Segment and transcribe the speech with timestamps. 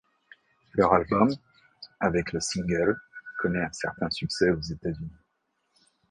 [0.73, 1.29] Leur album'
[1.99, 2.99] avec le single'
[3.37, 5.13] connaît un certain succès aux États-Unis.